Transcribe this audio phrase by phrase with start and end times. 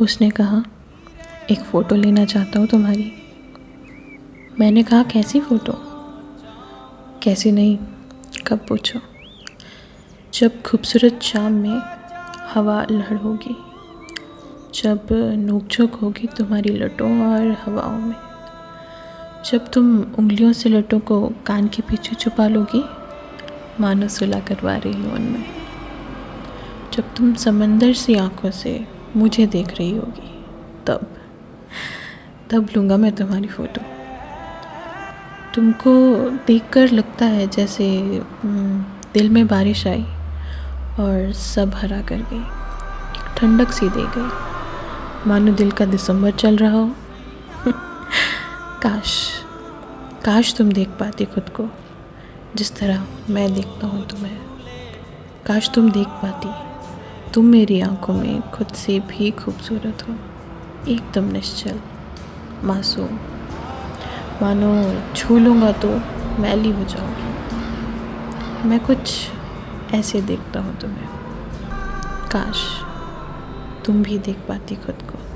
[0.00, 0.64] उसने कहा,
[1.50, 3.12] एक फ़ोटो लेना चाहता हूँ तुम्हारी।
[4.60, 5.72] मैंने कहा, कैसी फ़ोटो?
[7.22, 7.78] कैसी नहीं,
[8.46, 9.00] कब पूछो?
[10.34, 11.80] जब खूबसूरत शाम में
[12.54, 13.56] हवा लहर होगी,
[14.74, 15.06] जब
[15.38, 18.16] नोक होगी तुम्हारी लटों और हवाओं में,
[19.50, 22.84] जब तुम उंगलियों से लटों को कान के पीछे छुपा लोगी,
[23.80, 25.44] मानो सुला करवा रही हो उनमें,
[26.92, 30.44] जब तुम समंदर सी आँखों से मुझे देख रही होगी।
[30.86, 31.14] तब
[32.50, 33.80] तब लूँगा मैं तुम्हारी फ़ोटो।
[35.54, 38.00] तुमको देखकर लगता है जैसे
[39.14, 40.02] दिल में बारिश आई
[41.00, 42.40] और सब हरा कर गई।
[43.20, 44.30] एक ठंडक सी दे गई।
[45.28, 46.90] मानो दिल का दिसंबर चल रहा हो।
[48.82, 49.30] काश
[50.24, 51.68] काश तुम देख पाती खुद को,
[52.56, 54.36] जिस तरह मैं देखता हूँ तुम्हें।
[55.46, 56.67] काश तुम देख पाती।
[57.34, 60.14] तुम मेरी आँखों में खुद से भी खूबसूरत हो।
[60.88, 61.80] एकदम निश्चल,
[62.64, 63.18] मासूम।
[64.42, 65.88] मानो छू लूँगा तो
[66.42, 69.30] मैली हो जाऊँगी। मैं कुछ
[69.94, 71.08] ऐसे देखता हूँ तुम्हें।
[72.28, 72.64] काश
[73.84, 75.27] तुम भी देख पाती खुद को।